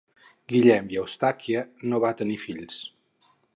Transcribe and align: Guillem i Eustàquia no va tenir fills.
Guillem 0.53 0.89
i 0.95 0.99
Eustàquia 1.01 1.63
no 1.93 2.01
va 2.07 2.13
tenir 2.25 2.41
fills. 2.47 2.83